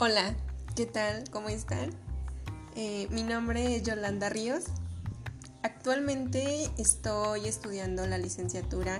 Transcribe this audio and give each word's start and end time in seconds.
Hola, 0.00 0.34
¿qué 0.74 0.86
tal? 0.86 1.22
¿Cómo 1.30 1.48
están? 1.48 1.90
Eh, 2.74 3.06
mi 3.12 3.22
nombre 3.22 3.76
es 3.76 3.84
Yolanda 3.84 4.28
Ríos. 4.28 4.64
Actualmente 5.62 6.68
estoy 6.78 7.46
estudiando 7.46 8.04
la 8.04 8.18
licenciatura 8.18 8.98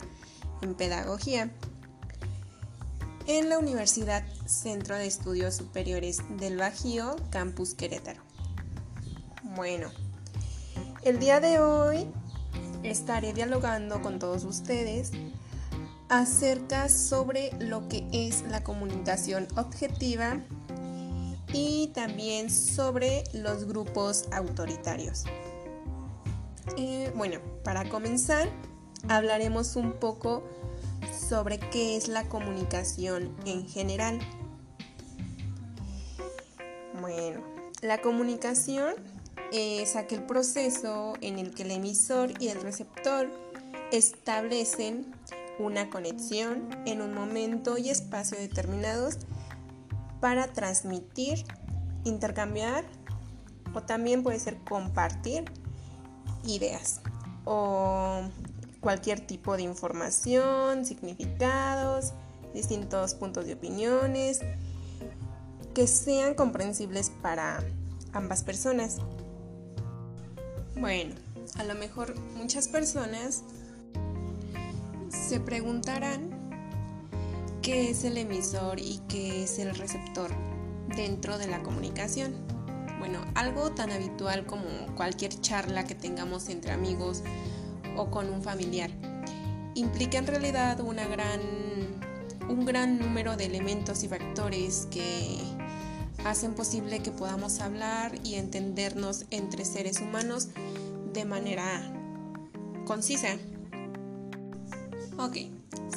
en 0.62 0.76
Pedagogía 0.76 1.50
en 3.26 3.48
la 3.48 3.58
Universidad 3.58 4.24
Centro 4.46 4.96
de 4.96 5.06
Estudios 5.06 5.56
Superiores 5.56 6.22
del 6.38 6.58
Bajío, 6.58 7.16
Campus 7.30 7.74
Querétaro. 7.74 8.22
Bueno, 9.56 9.90
el 11.02 11.18
día 11.18 11.40
de 11.40 11.58
hoy 11.58 12.06
estaré 12.84 13.32
dialogando 13.32 14.00
con 14.00 14.20
todos 14.20 14.44
ustedes 14.44 15.10
acerca 16.08 16.88
sobre 16.88 17.50
lo 17.58 17.88
que 17.88 18.06
es 18.12 18.42
la 18.42 18.62
comunicación 18.62 19.48
objetiva 19.56 20.38
y 21.54 21.86
también 21.94 22.50
sobre 22.50 23.24
los 23.32 23.64
grupos 23.64 24.24
autoritarios. 24.32 25.24
Eh, 26.76 27.12
bueno, 27.14 27.38
para 27.62 27.88
comenzar, 27.88 28.50
hablaremos 29.08 29.76
un 29.76 29.92
poco 29.92 30.42
sobre 31.28 31.58
qué 31.58 31.96
es 31.96 32.08
la 32.08 32.28
comunicación 32.28 33.34
en 33.46 33.66
general. 33.68 34.18
Bueno, 37.00 37.40
la 37.82 38.00
comunicación 38.00 38.94
es 39.52 39.94
aquel 39.94 40.24
proceso 40.24 41.14
en 41.20 41.38
el 41.38 41.54
que 41.54 41.62
el 41.62 41.70
emisor 41.70 42.32
y 42.40 42.48
el 42.48 42.60
receptor 42.60 43.30
establecen 43.92 45.14
una 45.60 45.88
conexión 45.88 46.68
en 46.84 47.00
un 47.00 47.14
momento 47.14 47.78
y 47.78 47.90
espacio 47.90 48.36
determinados 48.36 49.18
para 50.20 50.48
transmitir, 50.48 51.44
intercambiar 52.04 52.84
o 53.74 53.82
también 53.82 54.22
puede 54.22 54.38
ser 54.38 54.58
compartir 54.58 55.44
ideas 56.44 57.00
o 57.44 58.22
cualquier 58.80 59.20
tipo 59.20 59.56
de 59.56 59.62
información, 59.62 60.84
significados, 60.84 62.12
distintos 62.52 63.14
puntos 63.14 63.46
de 63.46 63.54
opiniones 63.54 64.40
que 65.74 65.86
sean 65.86 66.34
comprensibles 66.34 67.10
para 67.10 67.62
ambas 68.12 68.44
personas. 68.44 68.98
Bueno, 70.76 71.14
a 71.58 71.64
lo 71.64 71.74
mejor 71.74 72.14
muchas 72.36 72.68
personas 72.68 73.42
se 75.10 75.40
preguntarán 75.40 76.43
qué 77.64 77.88
es 77.88 78.04
el 78.04 78.18
emisor 78.18 78.78
y 78.78 79.00
qué 79.08 79.42
es 79.42 79.58
el 79.58 79.74
receptor 79.74 80.30
dentro 80.94 81.38
de 81.38 81.46
la 81.46 81.62
comunicación. 81.62 82.34
Bueno, 82.98 83.24
algo 83.34 83.70
tan 83.70 83.90
habitual 83.90 84.44
como 84.44 84.64
cualquier 84.96 85.40
charla 85.40 85.84
que 85.84 85.94
tengamos 85.94 86.50
entre 86.50 86.72
amigos 86.72 87.22
o 87.96 88.10
con 88.10 88.28
un 88.28 88.42
familiar. 88.42 88.90
Implica 89.74 90.18
en 90.18 90.26
realidad 90.26 90.78
una 90.80 91.06
gran, 91.06 91.40
un 92.50 92.66
gran 92.66 92.98
número 92.98 93.34
de 93.34 93.46
elementos 93.46 94.04
y 94.04 94.08
factores 94.08 94.86
que 94.90 95.38
hacen 96.26 96.52
posible 96.52 97.00
que 97.00 97.12
podamos 97.12 97.60
hablar 97.60 98.12
y 98.22 98.34
entendernos 98.34 99.24
entre 99.30 99.64
seres 99.64 100.02
humanos 100.02 100.48
de 101.14 101.24
manera 101.24 101.64
concisa. 102.84 103.38
Ok, 105.16 105.53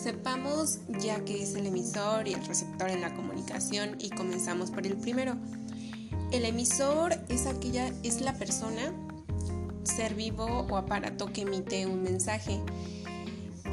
sepamos 0.08 0.80
ya 1.02 1.26
que 1.26 1.44
es 1.44 1.56
el 1.56 1.66
emisor 1.66 2.30
y 2.30 2.34
el 2.34 2.46
receptor 2.46 2.90
en 2.90 3.02
la 3.02 3.14
comunicación 3.14 3.98
y 4.00 4.10
comenzamos 4.10 4.72
por 4.72 4.88
el 4.88 4.96
primero. 4.96 5.36
El 6.32 6.46
emisor 6.46 7.20
es 7.28 7.46
aquella 7.46 7.92
es 8.04 8.22
la 8.22 8.34
persona, 8.34 8.94
ser 9.84 10.16
vivo 10.16 10.46
o 10.46 10.78
aparato 10.78 11.26
que 11.34 11.42
emite 11.42 11.86
un 11.88 12.04
mensaje. 12.04 12.62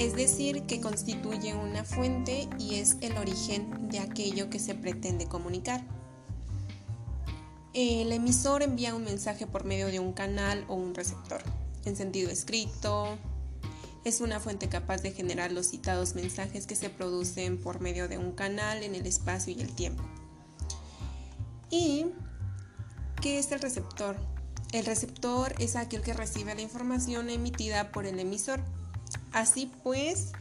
Es 0.00 0.16
decir, 0.16 0.64
que 0.64 0.80
constituye 0.80 1.54
una 1.54 1.84
fuente 1.84 2.48
y 2.58 2.80
es 2.80 2.96
el 3.00 3.16
origen 3.16 3.88
de 3.88 4.00
aquello 4.00 4.50
que 4.50 4.58
se 4.58 4.74
pretende 4.74 5.28
comunicar. 5.28 5.84
El 7.74 8.10
emisor 8.10 8.64
envía 8.64 8.96
un 8.96 9.04
mensaje 9.04 9.46
por 9.46 9.62
medio 9.62 9.86
de 9.86 10.00
un 10.00 10.12
canal 10.12 10.64
o 10.66 10.74
un 10.74 10.96
receptor, 10.96 11.44
en 11.84 11.94
sentido 11.94 12.28
escrito. 12.28 13.16
Es 14.04 14.20
una 14.20 14.40
fuente 14.40 14.68
capaz 14.68 15.02
de 15.02 15.12
generar 15.12 15.52
los 15.52 15.68
citados 15.68 16.14
mensajes 16.14 16.66
que 16.66 16.76
se 16.76 16.90
producen 16.90 17.58
por 17.58 17.80
medio 17.80 18.06
de 18.06 18.18
un 18.18 18.32
canal 18.32 18.82
en 18.82 18.94
el 18.94 19.06
espacio 19.06 19.54
y 19.56 19.60
el 19.60 19.74
tiempo. 19.74 20.04
¿Y 21.70 22.06
qué 23.20 23.38
es 23.38 23.50
el 23.50 23.60
receptor? 23.60 24.16
El 24.72 24.84
receptor 24.86 25.54
es 25.58 25.76
aquel 25.76 26.02
que 26.02 26.12
recibe 26.12 26.54
la 26.54 26.62
información 26.62 27.30
emitida 27.30 27.92
por 27.92 28.06
el 28.06 28.18
emisor. 28.18 28.60
Así 29.32 29.70
pues, 29.82 30.32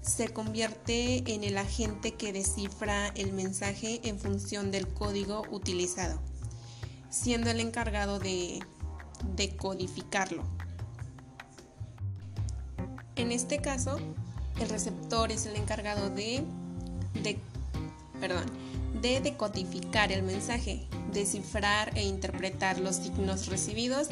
se 0.00 0.28
convierte 0.28 1.34
en 1.34 1.42
el 1.42 1.58
agente 1.58 2.14
que 2.14 2.32
descifra 2.32 3.08
el 3.08 3.32
mensaje 3.32 4.00
en 4.04 4.18
función 4.18 4.70
del 4.70 4.86
código 4.86 5.42
utilizado 5.50 6.20
siendo 7.10 7.50
el 7.50 7.60
encargado 7.60 8.18
de, 8.18 8.60
decodificarlo. 9.36 10.44
En 13.18 13.32
este 13.32 13.58
caso, 13.58 13.98
el 14.60 14.68
receptor 14.68 15.32
es 15.32 15.44
el 15.46 15.56
encargado 15.56 16.08
de, 16.08 16.44
de, 17.24 17.36
perdón, 18.20 18.44
de 19.02 19.20
decodificar 19.20 20.12
el 20.12 20.22
mensaje, 20.22 20.86
descifrar 21.12 21.90
e 21.98 22.04
interpretar 22.04 22.78
los 22.78 22.94
signos 22.94 23.48
recibidos, 23.48 24.06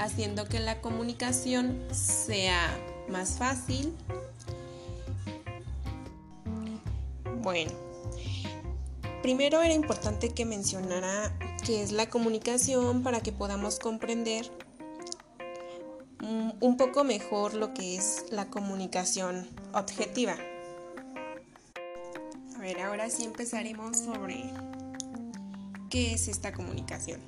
haciendo 0.00 0.48
que 0.48 0.58
la 0.58 0.80
comunicación 0.80 1.78
sea 1.92 2.76
más 3.08 3.38
fácil. 3.38 3.94
Bueno, 7.40 7.70
primero 9.22 9.62
era 9.62 9.72
importante 9.72 10.30
que 10.30 10.44
mencionara 10.44 11.32
que 11.64 11.80
es 11.80 11.92
la 11.92 12.08
comunicación 12.08 13.04
para 13.04 13.20
que 13.20 13.30
podamos 13.30 13.78
comprender 13.78 14.50
un 16.60 16.76
poco 16.76 17.04
mejor 17.04 17.54
lo 17.54 17.72
que 17.72 17.96
es 17.96 18.26
la 18.30 18.46
comunicación 18.46 19.48
objetiva. 19.72 20.36
A 22.56 22.60
ver, 22.60 22.80
ahora 22.80 23.08
sí 23.08 23.24
empezaremos 23.24 23.96
sobre 23.96 24.52
qué 25.88 26.12
es 26.12 26.28
esta 26.28 26.52
comunicación. 26.52 27.20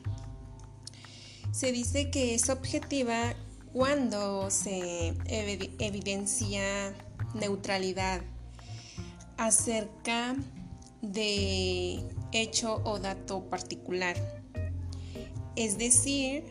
Se 1.52 1.72
dice 1.72 2.10
que 2.10 2.34
es 2.34 2.50
objetiva 2.50 3.34
cuando 3.72 4.50
se 4.50 5.14
evidencia 5.26 6.94
neutralidad 7.34 8.20
acerca 9.36 10.36
de 11.00 12.04
hecho 12.32 12.82
o 12.84 12.98
dato 12.98 13.48
particular. 13.48 14.16
Es 15.56 15.78
decir, 15.78 16.44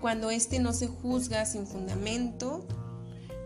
cuando 0.00 0.30
éste 0.30 0.58
no 0.58 0.72
se 0.72 0.86
juzga 0.86 1.44
sin 1.44 1.66
fundamento, 1.66 2.66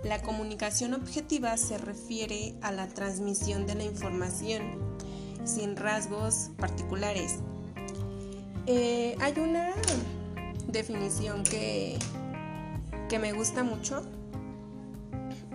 la 0.04 0.20
comunicación 0.20 0.94
objetiva 0.94 1.56
se 1.56 1.78
refiere 1.78 2.54
a 2.60 2.72
la 2.72 2.88
transmisión 2.88 3.66
de 3.66 3.76
la 3.76 3.84
información 3.84 4.62
sin 5.44 5.76
rasgos 5.76 6.50
particulares. 6.58 7.36
Eh, 8.66 9.16
hay 9.20 9.34
una 9.38 9.70
definición 10.68 11.44
que, 11.44 11.98
que 13.08 13.18
me 13.18 13.32
gusta 13.32 13.62
mucho, 13.62 14.02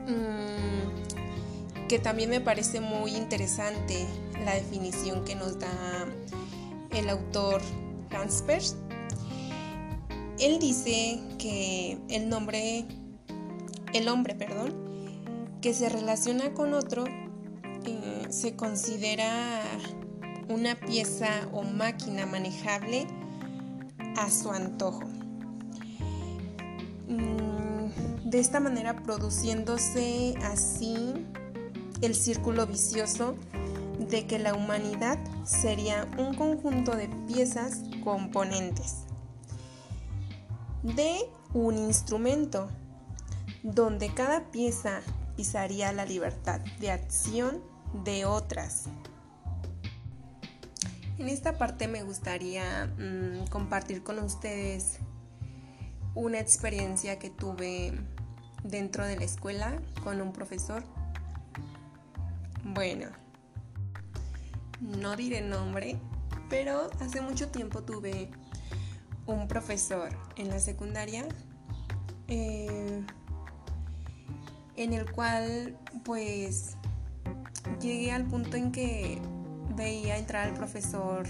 mm, 0.07 1.87
que 1.87 1.99
también 1.99 2.29
me 2.29 2.41
parece 2.41 2.81
muy 2.81 3.15
interesante 3.15 4.05
la 4.43 4.55
definición 4.55 5.23
que 5.23 5.35
nos 5.35 5.59
da 5.59 6.05
el 6.91 7.09
autor 7.09 7.61
Hans 8.11 8.41
Peirce. 8.41 8.87
Él 10.39 10.60
dice 10.60 11.19
que 11.39 11.98
el 12.10 12.30
nombre, 12.30 12.86
el 13.94 14.07
hombre, 14.07 14.36
perdón, 14.36 14.72
que 15.62 15.74
se 15.74 15.89
relaciona 15.89 16.54
con 16.54 16.75
otro, 16.75 17.06
eh, 17.86 18.28
se 18.30 18.56
considera 18.56 19.63
una 20.48 20.75
pieza 20.75 21.28
o 21.54 21.63
máquina 21.63 22.28
manejable 22.28 23.07
a 24.16 24.30
su 24.30 24.51
antojo. 24.51 25.06
Mm, 27.07 28.30
de 28.30 28.39
esta 28.39 28.60
manera 28.60 29.01
produciéndose 29.01 30.36
así 30.44 31.13
el 32.01 32.13
círculo 32.13 32.68
vicioso 32.68 33.34
de 34.07 34.28
que 34.28 34.38
la 34.38 34.54
humanidad 34.54 35.18
sería 35.45 36.07
un 36.19 36.36
conjunto 36.36 36.95
de 36.95 37.10
piezas 37.28 37.81
componentes 38.04 39.06
de 40.95 41.30
un 41.54 41.78
instrumento 41.78 42.69
donde 43.63 44.13
cada 44.13 44.51
pieza 44.51 45.01
pisaría 45.36 45.92
la 45.92 46.06
libertad 46.06 46.62
de 46.80 46.92
acción 46.92 47.62
de 48.06 48.25
otras. 48.25 48.86
En 51.18 51.30
esta 51.30 51.57
parte 51.57 51.88
me 51.88 52.04
gustaría 52.04 52.86
mm, 52.98 53.48
compartir 53.50 54.04
con 54.04 54.19
ustedes 54.19 55.00
una 56.16 56.39
experiencia 56.39 57.19
que 57.19 57.30
tuve 57.30 57.94
dentro 58.63 59.06
de 59.06 59.18
la 59.18 59.25
escuela 59.25 59.81
con 60.04 60.22
un 60.22 60.31
profesor. 60.31 60.84
Bueno, 62.63 63.07
no 64.80 65.16
diré 65.16 65.42
nombre, 65.42 66.00
pero 66.50 66.89
hace 67.00 67.22
mucho 67.22 67.50
tiempo 67.50 67.84
tuve 67.84 68.30
un 69.27 69.47
profesor 69.47 70.09
en 70.38 70.50
la 70.50 70.59
secundaria 70.59 71.25
eh, 72.27 73.03
en 74.75 74.94
el 74.94 75.09
cual 75.12 75.77
pues 76.03 76.75
llegué 77.81 78.12
al 78.12 78.25
punto 78.25 78.57
en 78.57 78.71
que 78.71 79.19
veía 79.75 80.18
entrar 80.18 80.47
al 80.47 80.53
profesor 80.53 81.25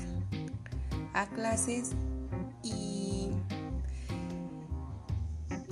a 1.13 1.25
clases 1.27 1.91
y 2.63 3.29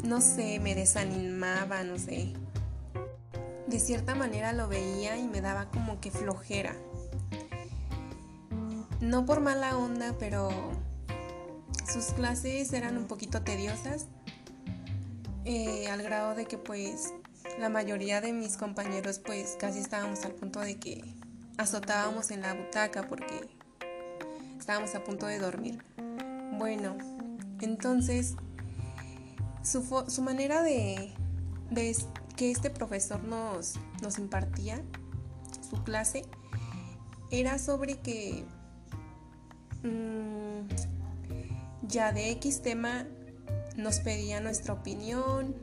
no 0.04 0.22
sé, 0.22 0.60
me 0.60 0.76
desanimaba, 0.76 1.84
no 1.84 1.98
sé. 1.98 2.34
De 3.68 3.80
cierta 3.80 4.14
manera 4.14 4.54
lo 4.54 4.68
veía 4.68 5.18
y 5.18 5.28
me 5.28 5.42
daba 5.42 5.70
como 5.70 6.00
que 6.00 6.12
flojera. 6.12 6.76
No 9.02 9.26
por 9.26 9.40
mala 9.42 9.78
onda, 9.78 10.16
pero 10.20 10.50
sus 11.88 12.06
clases 12.14 12.74
eran 12.74 12.98
un 12.98 13.06
poquito 13.06 13.42
tediosas, 13.42 14.08
eh, 15.46 15.88
al 15.90 16.02
grado 16.02 16.36
de 16.36 16.46
que 16.46 16.58
pues 16.58 17.14
la 17.60 17.70
mayoría 17.70 18.22
de 18.22 18.34
mis 18.34 18.58
compañeros 18.58 19.20
pues 19.20 19.56
casi 19.60 19.80
estábamos 19.80 20.26
al 20.26 20.34
punto 20.34 20.60
de 20.60 20.78
que 20.78 21.04
azotábamos 21.58 22.32
en 22.32 22.42
la 22.42 22.54
butaca 22.54 23.08
porque 23.08 23.48
estábamos 24.58 24.96
a 24.96 25.04
punto 25.04 25.28
de 25.28 25.40
dormir. 25.40 25.84
Bueno, 26.58 26.98
entonces 27.62 28.36
su, 29.64 29.84
su 30.08 30.22
manera 30.22 30.64
de, 30.64 31.14
de, 31.70 31.96
que 32.36 32.52
este 32.52 32.70
profesor 32.70 33.24
nos, 33.24 33.76
nos 34.02 34.18
impartía, 34.18 34.82
su 35.70 35.84
clase, 35.84 36.26
era 37.32 37.58
sobre 37.58 37.98
que 38.00 38.46
mmm, 39.84 40.68
ya 41.88 42.12
de 42.12 42.32
X 42.32 42.62
tema 42.62 43.06
nos 43.78 44.00
pedía 44.00 44.40
nuestra 44.40 44.74
opinión 44.74 45.56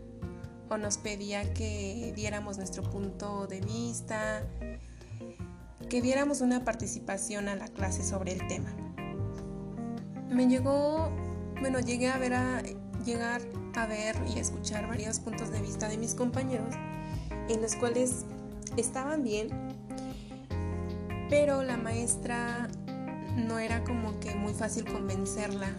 o 0.68 0.76
nos 0.76 0.98
pedía 0.98 1.52
que 1.54 2.12
diéramos 2.14 2.58
nuestro 2.58 2.82
punto 2.82 3.46
de 3.46 3.60
vista, 3.60 4.42
que 5.88 6.00
diéramos 6.00 6.40
una 6.40 6.64
participación 6.64 7.48
a 7.48 7.56
la 7.56 7.68
clase 7.68 8.04
sobre 8.04 8.32
el 8.32 8.46
tema. 8.46 8.70
Me 10.30 10.48
llegó, 10.48 11.10
bueno, 11.60 11.80
llegué 11.80 12.08
a 12.08 12.18
ver 12.18 12.34
a 12.34 12.62
llegar 13.04 13.42
a 13.74 13.86
ver 13.86 14.16
y 14.34 14.38
a 14.38 14.40
escuchar 14.40 14.86
varios 14.86 15.18
puntos 15.18 15.50
de 15.50 15.60
vista 15.60 15.88
de 15.88 15.98
mis 15.98 16.14
compañeros 16.14 16.74
en 17.48 17.60
los 17.60 17.74
cuales 17.74 18.24
estaban 18.76 19.22
bien, 19.22 19.48
pero 21.28 21.62
la 21.62 21.76
maestra 21.76 22.68
no 23.36 23.58
era 23.58 23.82
como 23.84 24.20
que 24.20 24.34
muy 24.34 24.54
fácil 24.54 24.84
convencerla 24.84 25.74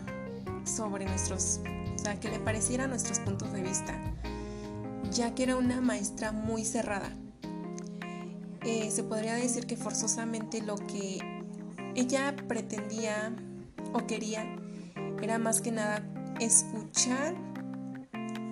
sobre 0.65 1.05
nuestros, 1.05 1.59
o 1.95 1.99
sea, 1.99 2.19
que 2.19 2.29
le 2.29 2.39
pareciera 2.39 2.87
nuestros 2.87 3.19
puntos 3.19 3.51
de 3.53 3.61
vista, 3.61 3.99
ya 5.11 5.35
que 5.35 5.43
era 5.43 5.55
una 5.55 5.81
maestra 5.81 6.31
muy 6.31 6.65
cerrada. 6.65 7.09
Eh, 8.61 8.89
se 8.91 9.03
podría 9.03 9.35
decir 9.35 9.65
que 9.65 9.75
forzosamente 9.75 10.61
lo 10.61 10.75
que 10.75 11.19
ella 11.95 12.35
pretendía 12.47 13.35
o 13.91 14.07
quería 14.07 14.55
era 15.21 15.37
más 15.37 15.61
que 15.61 15.71
nada 15.71 16.03
escuchar 16.39 17.35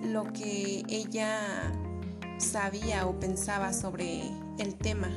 lo 0.02 0.24
que 0.32 0.84
ella 0.88 1.72
sabía 2.38 3.06
o 3.06 3.18
pensaba 3.18 3.72
sobre 3.72 4.22
el 4.58 4.74
tema. 4.76 5.08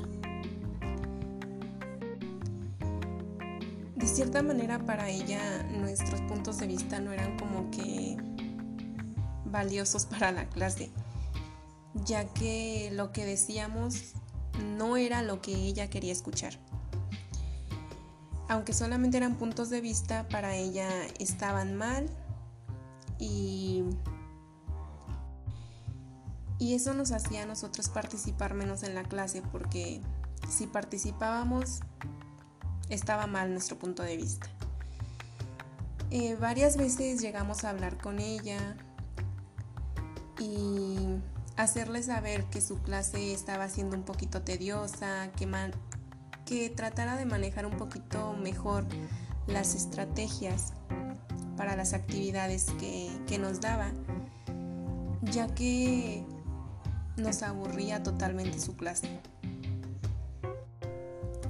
Cierta 4.16 4.42
manera 4.42 4.80
para 4.80 5.10
ella 5.10 5.62
nuestros 5.64 6.22
puntos 6.22 6.60
de 6.60 6.68
vista 6.68 7.02
no 7.02 7.12
eran 7.12 7.38
como 7.38 7.70
que 7.70 8.16
valiosos 9.44 10.06
para 10.10 10.32
la 10.32 10.48
clase, 10.48 10.90
ya 12.06 12.24
que 12.26 12.92
lo 12.94 13.12
que 13.12 13.26
decíamos 13.26 14.14
no 14.78 14.96
era 14.96 15.22
lo 15.22 15.42
que 15.42 15.54
ella 15.54 15.90
quería 15.90 16.14
escuchar. 16.14 16.58
Aunque 18.48 18.72
solamente 18.72 19.18
eran 19.18 19.36
puntos 19.36 19.70
de 19.70 19.82
vista, 19.82 20.30
para 20.30 20.56
ella 20.56 20.88
estaban 21.20 21.76
mal 21.76 22.10
y, 23.20 23.84
y 26.58 26.76
eso 26.76 26.94
nos 26.94 27.12
hacía 27.12 27.44
a 27.44 27.46
nosotros 27.46 27.90
participar 27.90 28.54
menos 28.54 28.84
en 28.84 28.96
la 28.96 29.04
clase 29.04 29.42
porque 29.52 30.00
si 30.50 30.68
participábamos 30.68 31.82
estaba 32.90 33.28
mal 33.28 33.52
nuestro 33.52 33.78
punto 33.78 34.04
de 34.04 34.18
vista. 34.18 34.48
Eh, 36.12 36.36
varias 36.40 36.78
veces 36.78 37.22
llegamos 37.22 37.64
a 37.64 37.72
hablar 37.72 37.98
con 37.98 38.20
ella 38.20 38.78
y 40.40 41.20
hacerle 41.58 42.04
saber 42.04 42.44
que 42.46 42.62
su 42.62 42.82
clase 42.82 43.34
estaba 43.34 43.70
siendo 43.70 43.98
un 43.98 44.04
poquito 44.04 44.42
tediosa, 44.42 45.32
que, 45.38 45.48
que 46.46 46.70
tratara 46.70 47.16
de 47.16 47.26
manejar 47.26 47.66
un 47.66 47.78
poquito 47.78 48.34
mejor 48.34 48.86
las 49.48 49.76
estrategias 49.76 50.74
para 51.58 51.76
las 51.76 51.94
actividades 51.94 52.66
que, 52.80 53.10
que 53.28 53.38
nos 53.38 53.62
daba, 53.62 53.92
ya 55.22 55.48
que 55.48 56.24
nos 57.18 57.42
aburría 57.44 58.04
totalmente 58.04 58.60
su 58.60 58.76
clase. 58.76 59.20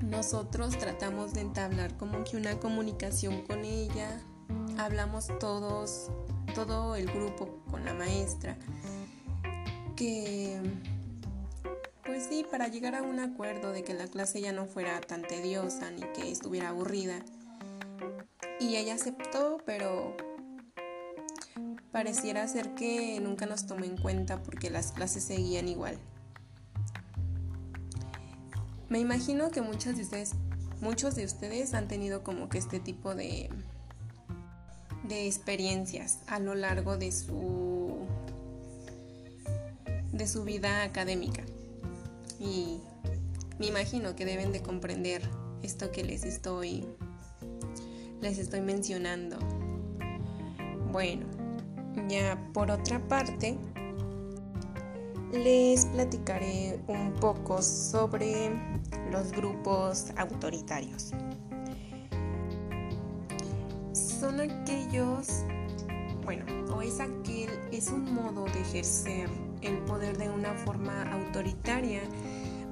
Nosotros 0.05 0.77
tratamos 0.77 1.33
de 1.33 1.41
entablar 1.41 1.97
como 1.97 2.23
que 2.23 2.37
una 2.37 2.59
comunicación 2.59 3.41
con 3.41 3.65
ella, 3.65 4.21
hablamos 4.77 5.27
todos, 5.39 6.11
todo 6.53 6.95
el 6.95 7.07
grupo 7.07 7.59
con 7.69 7.83
la 7.85 7.93
maestra 7.93 8.57
que, 9.95 10.59
pues 12.03 12.27
sí, 12.29 12.45
para 12.49 12.67
llegar 12.67 12.95
a 12.95 13.01
un 13.01 13.19
acuerdo 13.19 13.71
de 13.71 13.83
que 13.83 13.93
la 13.93 14.07
clase 14.07 14.41
ya 14.41 14.51
no 14.51 14.65
fuera 14.65 15.01
tan 15.01 15.21
tediosa 15.23 15.89
ni 15.91 16.01
que 16.01 16.31
estuviera 16.31 16.69
aburrida. 16.69 17.23
Y 18.59 18.75
ella 18.75 18.95
aceptó, 18.95 19.57
pero 19.65 20.15
pareciera 21.91 22.47
ser 22.47 22.75
que 22.75 23.19
nunca 23.21 23.45
nos 23.45 23.65
tomó 23.65 23.85
en 23.85 23.97
cuenta 23.97 24.43
porque 24.43 24.69
las 24.69 24.91
clases 24.91 25.23
seguían 25.23 25.67
igual. 25.67 25.97
Me 28.89 28.99
imagino 28.99 29.49
que 29.49 29.61
muchas 29.61 29.95
de 29.95 30.03
ustedes, 30.03 30.33
muchos 30.81 31.15
de 31.15 31.25
ustedes 31.25 31.73
han 31.73 31.87
tenido 31.87 32.23
como 32.23 32.49
que 32.49 32.57
este 32.57 32.79
tipo 32.79 33.15
de, 33.15 33.49
de 35.07 35.27
experiencias 35.27 36.19
a 36.27 36.39
lo 36.39 36.55
largo 36.55 36.97
de 36.97 37.11
su 37.11 38.05
de 40.11 40.27
su 40.27 40.43
vida 40.43 40.83
académica. 40.83 41.43
Y 42.39 42.79
me 43.59 43.67
imagino 43.67 44.15
que 44.15 44.25
deben 44.25 44.51
de 44.51 44.61
comprender 44.61 45.21
esto 45.61 45.91
que 45.91 46.03
les 46.03 46.23
estoy 46.23 46.87
les 48.21 48.37
estoy 48.37 48.61
mencionando. 48.61 49.37
Bueno, 50.91 51.25
ya 52.07 52.39
por 52.53 52.71
otra 52.71 53.05
parte 53.07 53.57
les 55.35 55.85
platicaré 55.85 56.79
un 56.87 57.13
poco 57.13 57.61
sobre 57.61 58.51
los 59.11 59.31
grupos 59.31 60.07
autoritarios. 60.17 61.11
Son 63.93 64.39
aquellos, 64.39 65.43
bueno, 66.23 66.45
o 66.73 66.81
es 66.81 66.99
aquel, 66.99 67.49
es 67.71 67.89
un 67.89 68.13
modo 68.13 68.45
de 68.45 68.61
ejercer 68.61 69.29
el 69.61 69.77
poder 69.79 70.17
de 70.17 70.29
una 70.29 70.53
forma 70.53 71.03
autoritaria, 71.11 72.01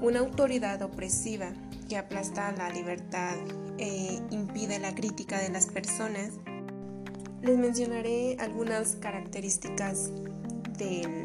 una 0.01 0.19
autoridad 0.19 0.81
opresiva 0.81 1.51
que 1.89 1.97
aplasta 1.97 2.51
la 2.53 2.69
libertad 2.69 3.35
e 3.77 4.19
impide 4.31 4.79
la 4.79 4.95
crítica 4.95 5.39
de 5.39 5.49
las 5.49 5.67
personas. 5.67 6.31
Les 7.41 7.57
mencionaré 7.57 8.37
algunas 8.39 8.95
características 8.95 10.11
del 10.77 11.22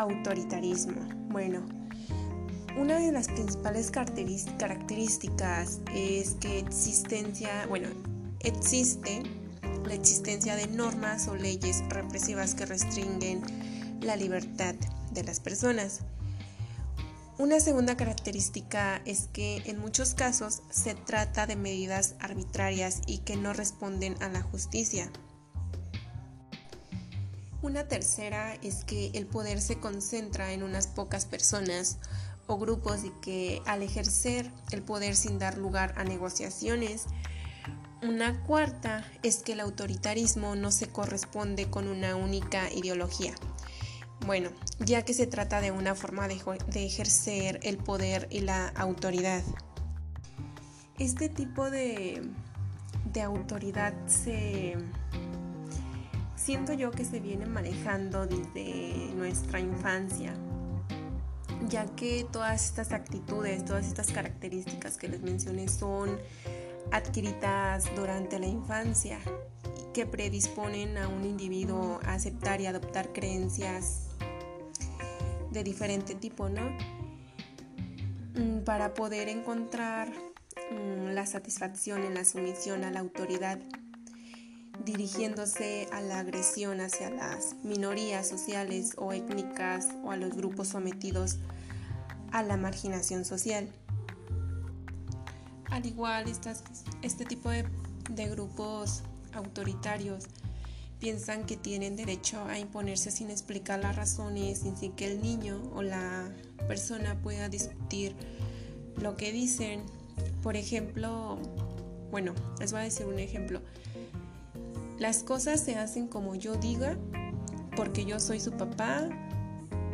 autoritarismo. 0.00 1.00
Bueno, 1.28 1.62
una 2.78 2.98
de 2.98 3.12
las 3.12 3.28
principales 3.28 3.90
características 3.90 5.80
es 5.94 6.36
que 6.40 6.58
existencia, 6.58 7.66
bueno, 7.68 7.88
existe 8.40 9.22
la 9.84 9.94
existencia 9.94 10.56
de 10.56 10.66
normas 10.68 11.28
o 11.28 11.34
leyes 11.34 11.82
represivas 11.88 12.54
que 12.54 12.66
restringen 12.66 13.42
la 14.00 14.16
libertad 14.16 14.74
de 15.12 15.24
las 15.24 15.40
personas. 15.40 16.00
Una 17.38 17.60
segunda 17.60 17.96
característica 17.96 19.00
es 19.04 19.28
que 19.32 19.62
en 19.66 19.78
muchos 19.78 20.14
casos 20.14 20.62
se 20.70 20.94
trata 20.94 21.46
de 21.46 21.56
medidas 21.56 22.14
arbitrarias 22.20 23.00
y 23.06 23.18
que 23.18 23.36
no 23.36 23.52
responden 23.52 24.14
a 24.22 24.28
la 24.28 24.42
justicia. 24.42 25.10
Una 27.62 27.88
tercera 27.88 28.54
es 28.62 28.84
que 28.84 29.10
el 29.14 29.26
poder 29.26 29.60
se 29.60 29.78
concentra 29.78 30.52
en 30.52 30.62
unas 30.62 30.86
pocas 30.86 31.26
personas 31.26 31.98
o 32.46 32.58
grupos 32.58 33.04
y 33.04 33.10
que 33.20 33.62
al 33.66 33.82
ejercer 33.82 34.50
el 34.70 34.82
poder 34.82 35.14
sin 35.14 35.38
dar 35.38 35.58
lugar 35.58 35.94
a 35.96 36.04
negociaciones, 36.04 37.06
una 38.02 38.42
cuarta 38.44 39.04
es 39.22 39.42
que 39.42 39.52
el 39.52 39.60
autoritarismo 39.60 40.56
no 40.56 40.72
se 40.72 40.88
corresponde 40.88 41.68
con 41.68 41.86
una 41.86 42.16
única 42.16 42.72
ideología, 42.72 43.34
bueno, 44.26 44.50
ya 44.78 45.02
que 45.02 45.14
se 45.14 45.26
trata 45.26 45.60
de 45.60 45.70
una 45.70 45.94
forma 45.94 46.28
de, 46.28 46.40
ejercer 46.74 47.60
el 47.62 47.78
poder 47.78 48.26
y 48.30 48.40
la 48.40 48.68
autoridad. 48.68 49.42
Este 50.98 51.28
tipo 51.28 51.70
de, 51.70 52.22
autoridad 53.22 53.92
se 54.06 54.76
siento 56.42 56.72
yo 56.72 56.90
que 56.90 57.04
se 57.04 57.20
viene 57.20 57.46
manejando 57.46 58.26
desde 58.26 59.12
nuestra 59.14 59.60
infancia, 59.60 60.32
ya 61.68 61.84
que 61.96 62.26
todas 62.32 62.64
estas 62.64 62.92
actitudes, 62.92 63.64
todas 63.64 63.86
estas 63.86 64.10
características 64.10 64.96
que 64.96 65.08
les 65.08 65.20
mencioné 65.20 65.68
son 65.68 66.18
adquiridas 66.92 67.94
durante 67.94 68.38
la 68.38 68.46
infancia 68.46 69.18
que 69.92 70.06
predisponen 70.06 70.96
a 70.96 71.08
un 71.08 71.24
individuo 71.24 72.00
a 72.04 72.14
aceptar 72.14 72.60
y 72.60 72.66
adoptar 72.66 73.12
creencias 73.12 74.06
de 75.50 75.62
diferente 75.62 76.14
tipo, 76.14 76.48
¿no? 76.48 76.70
Mm, 78.34 78.60
para 78.64 78.94
poder 78.94 79.28
encontrar 79.28 80.08
mm, 80.70 81.08
la 81.08 81.26
satisfacción 81.26 82.02
en 82.04 82.14
la 82.14 82.24
sumisión 82.24 82.84
a 82.84 82.90
la 82.90 83.00
autoridad, 83.00 83.58
dirigiéndose 84.84 85.88
a 85.92 86.00
la 86.00 86.20
agresión 86.20 86.80
hacia 86.80 87.10
las 87.10 87.54
minorías 87.62 88.28
sociales 88.28 88.94
o 88.96 89.12
étnicas 89.12 89.88
o 90.04 90.10
a 90.10 90.16
los 90.16 90.34
grupos 90.36 90.68
sometidos 90.68 91.38
a 92.32 92.42
la 92.42 92.56
marginación 92.56 93.24
social. 93.24 93.68
Al 95.70 95.86
igual, 95.86 96.26
este 97.02 97.24
tipo 97.24 97.50
de, 97.50 97.64
de 98.10 98.28
grupos 98.28 99.02
autoritarios 99.32 100.24
piensan 100.98 101.46
que 101.46 101.56
tienen 101.56 101.96
derecho 101.96 102.44
a 102.44 102.58
imponerse 102.58 103.10
sin 103.10 103.30
explicar 103.30 103.80
las 103.80 103.96
razones, 103.96 104.60
sin 104.60 104.92
que 104.92 105.10
el 105.10 105.22
niño 105.22 105.62
o 105.74 105.82
la 105.82 106.30
persona 106.68 107.20
pueda 107.22 107.48
discutir 107.48 108.14
lo 108.96 109.16
que 109.16 109.32
dicen. 109.32 109.82
Por 110.42 110.56
ejemplo, 110.56 111.38
bueno, 112.10 112.34
les 112.58 112.72
voy 112.72 112.82
a 112.82 112.84
decir 112.84 113.06
un 113.06 113.18
ejemplo. 113.18 113.62
Las 115.00 115.24
cosas 115.24 115.58
se 115.58 115.74
hacen 115.74 116.06
como 116.06 116.36
yo 116.36 116.54
diga, 116.54 116.96
porque 117.74 118.04
yo 118.04 118.20
soy 118.20 118.38
su 118.38 118.52
papá 118.52 119.08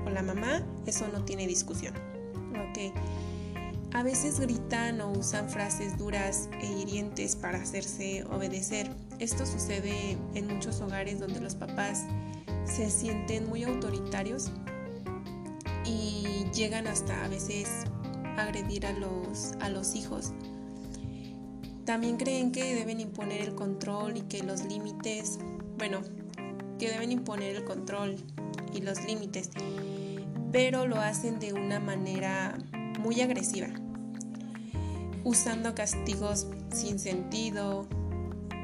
o 0.04 0.10
la 0.10 0.22
mamá, 0.22 0.66
eso 0.84 1.06
no 1.08 1.24
tiene 1.24 1.46
discusión. 1.46 1.94
A 3.92 4.02
veces 4.02 4.40
gritan 4.40 5.00
o 5.00 5.10
usan 5.10 5.48
frases 5.48 5.96
duras 5.96 6.50
e 6.60 6.66
hirientes 6.66 7.34
para 7.34 7.58
hacerse 7.58 8.24
obedecer. 8.24 8.90
Esto 9.18 9.46
sucede 9.46 10.18
en 10.34 10.48
muchos 10.48 10.80
hogares 10.82 11.18
donde 11.18 11.40
los 11.40 11.54
papás 11.54 12.04
se 12.64 12.90
sienten 12.90 13.48
muy 13.48 13.64
autoritarios 13.64 14.50
y 15.86 16.44
llegan 16.52 16.86
hasta 16.86 17.24
a 17.24 17.28
veces 17.28 17.68
agredir 18.36 18.84
a 18.84 18.92
los, 18.92 19.52
a 19.60 19.70
los 19.70 19.94
hijos. 19.94 20.32
También 21.86 22.16
creen 22.16 22.50
que 22.50 22.74
deben 22.74 23.00
imponer 23.00 23.40
el 23.40 23.54
control 23.54 24.16
y 24.16 24.22
que 24.22 24.42
los 24.42 24.64
límites, 24.64 25.38
bueno, 25.78 26.00
que 26.80 26.90
deben 26.90 27.12
imponer 27.12 27.54
el 27.54 27.64
control 27.64 28.16
y 28.74 28.80
los 28.80 29.04
límites, 29.04 29.50
pero 30.50 30.86
lo 30.86 30.96
hacen 30.96 31.38
de 31.38 31.52
una 31.52 31.78
manera 31.78 32.58
muy 33.00 33.20
agresiva 33.20 33.68
usando 35.22 35.74
castigos 35.74 36.48
sin 36.72 36.98
sentido 36.98 37.86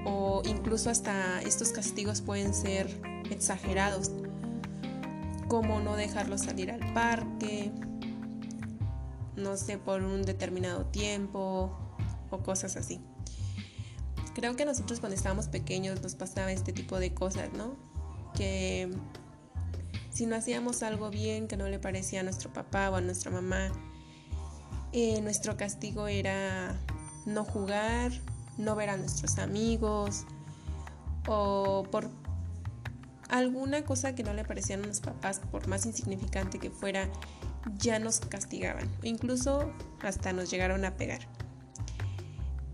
o 0.04 0.42
incluso 0.44 0.90
hasta 0.90 1.40
estos 1.42 1.70
castigos 1.70 2.22
pueden 2.22 2.54
ser 2.54 2.88
exagerados, 3.30 4.10
como 5.48 5.80
no 5.80 5.94
dejarlos 5.94 6.42
salir 6.42 6.72
al 6.72 6.92
parque, 6.92 7.70
no 9.36 9.56
sé, 9.56 9.78
por 9.78 10.02
un 10.02 10.22
determinado 10.22 10.86
tiempo 10.86 11.76
o 12.30 12.38
cosas 12.38 12.76
así. 12.76 13.00
Creo 14.34 14.56
que 14.56 14.64
nosotros 14.64 15.00
cuando 15.00 15.16
estábamos 15.16 15.48
pequeños 15.48 16.02
nos 16.02 16.14
pasaba 16.14 16.52
este 16.52 16.72
tipo 16.72 16.98
de 16.98 17.12
cosas, 17.12 17.52
¿no? 17.52 17.76
Que 18.34 18.90
si 20.10 20.26
no 20.26 20.36
hacíamos 20.36 20.82
algo 20.82 21.10
bien 21.10 21.48
que 21.48 21.56
no 21.56 21.68
le 21.68 21.78
parecía 21.78 22.20
a 22.20 22.22
nuestro 22.22 22.52
papá 22.52 22.90
o 22.90 22.96
a 22.96 23.00
nuestra 23.00 23.30
mamá, 23.30 23.70
eh, 24.92 25.20
nuestro 25.22 25.56
castigo 25.56 26.06
era 26.06 26.76
no 27.26 27.44
jugar, 27.44 28.12
no 28.58 28.76
ver 28.76 28.90
a 28.90 28.96
nuestros 28.96 29.38
amigos 29.38 30.26
o 31.26 31.84
por 31.90 32.10
alguna 33.28 33.84
cosa 33.84 34.14
que 34.14 34.22
no 34.22 34.34
le 34.34 34.44
parecían 34.44 34.84
a 34.84 34.86
los 34.86 35.00
papás, 35.00 35.40
por 35.50 35.66
más 35.66 35.86
insignificante 35.86 36.58
que 36.58 36.70
fuera, 36.70 37.08
ya 37.78 37.98
nos 37.98 38.20
castigaban. 38.20 38.90
Incluso 39.02 39.72
hasta 40.02 40.32
nos 40.32 40.50
llegaron 40.50 40.84
a 40.84 40.96
pegar. 40.96 41.20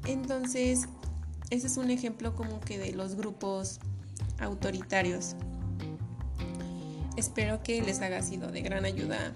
Entonces, 0.07 0.89
ese 1.51 1.67
es 1.67 1.77
un 1.77 1.91
ejemplo 1.91 2.35
como 2.35 2.61
que 2.61 2.79
de 2.79 2.93
los 2.93 3.15
grupos 3.15 3.81
autoritarios. 4.39 5.35
Espero 7.17 7.63
que 7.63 7.83
les 7.83 8.01
haya 8.01 8.23
sido 8.23 8.51
de 8.51 8.63
gran 8.63 8.85
ayuda 8.85 9.33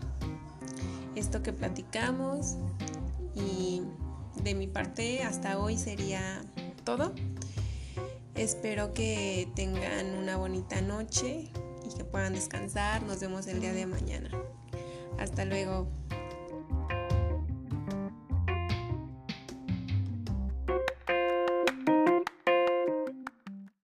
esto 1.15 1.43
que 1.43 1.53
platicamos 1.53 2.57
y 3.35 3.83
de 4.43 4.55
mi 4.55 4.67
parte 4.67 5.23
hasta 5.23 5.59
hoy 5.59 5.77
sería 5.77 6.43
todo. 6.85 7.13
Espero 8.35 8.95
que 8.95 9.49
tengan 9.55 10.15
una 10.17 10.37
bonita 10.37 10.81
noche 10.81 11.51
y 11.85 11.97
que 11.97 12.05
puedan 12.05 12.35
descansar. 12.35 13.03
Nos 13.03 13.21
vemos 13.21 13.47
el 13.47 13.61
día 13.61 13.73
de 13.73 13.87
mañana. 13.87 14.31
Hasta 15.19 15.45
luego. 15.45 16.02